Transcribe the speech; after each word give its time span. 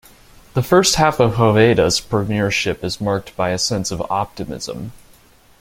The 0.55 0.63
first 0.63 0.95
half 0.95 1.19
of 1.19 1.33
Hoveyda's 1.35 1.99
premiership 1.99 2.83
is 2.83 2.99
marked 2.99 3.35
by 3.37 3.49
a 3.51 3.59
sense 3.59 3.91
of 3.91 4.01
optimism. 4.09 4.93